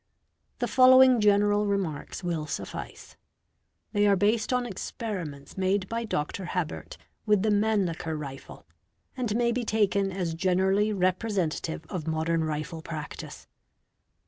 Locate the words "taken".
9.63-10.11